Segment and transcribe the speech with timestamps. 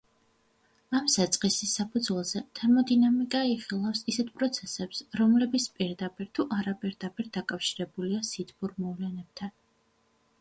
[0.99, 9.55] ამ საწყისის საფუძველზე თერმოდინამიკა იხილავს ისეთ პროცესებს, რომლებიც პირდაპირ თუ არაპირდაპირ დაკავშირებულია სითბურ მოვლენებთან.